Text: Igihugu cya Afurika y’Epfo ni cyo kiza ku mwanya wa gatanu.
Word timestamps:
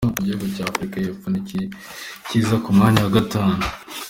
Igihugu 0.21 0.45
cya 0.55 0.63
Afurika 0.71 0.95
y’Epfo 0.97 1.27
ni 1.29 1.41
cyo 1.47 1.59
kiza 2.27 2.55
ku 2.63 2.69
mwanya 2.75 2.99
wa 3.05 3.13
gatanu. 3.17 3.57